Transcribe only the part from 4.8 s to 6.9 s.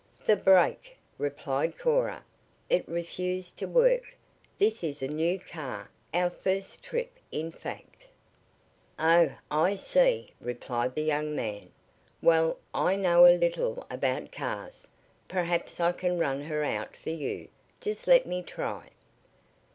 is a new car our first